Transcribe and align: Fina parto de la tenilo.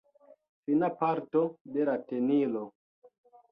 Fina 0.69 0.89
parto 1.01 1.43
de 1.77 1.85
la 1.91 1.97
tenilo. 2.09 2.65